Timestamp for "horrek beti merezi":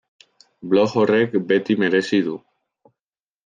1.03-2.25